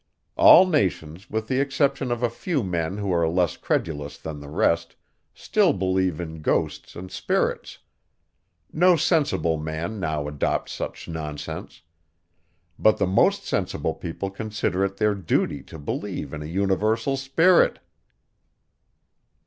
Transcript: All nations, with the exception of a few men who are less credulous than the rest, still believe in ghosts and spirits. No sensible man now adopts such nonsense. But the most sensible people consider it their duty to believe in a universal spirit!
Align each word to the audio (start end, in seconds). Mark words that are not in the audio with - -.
All 0.35 0.65
nations, 0.65 1.29
with 1.29 1.47
the 1.47 1.59
exception 1.61 2.11
of 2.11 2.23
a 2.23 2.29
few 2.31 2.63
men 2.63 2.97
who 2.97 3.11
are 3.11 3.29
less 3.29 3.55
credulous 3.55 4.17
than 4.17 4.39
the 4.39 4.49
rest, 4.49 4.95
still 5.31 5.73
believe 5.73 6.19
in 6.19 6.41
ghosts 6.41 6.95
and 6.95 7.11
spirits. 7.11 7.77
No 8.73 8.95
sensible 8.95 9.57
man 9.57 9.99
now 9.99 10.27
adopts 10.27 10.71
such 10.71 11.07
nonsense. 11.07 11.83
But 12.79 12.97
the 12.97 13.05
most 13.05 13.43
sensible 13.43 13.93
people 13.93 14.31
consider 14.31 14.83
it 14.83 14.97
their 14.97 15.13
duty 15.13 15.61
to 15.65 15.77
believe 15.77 16.33
in 16.33 16.41
a 16.41 16.47
universal 16.47 17.15
spirit! 17.15 17.77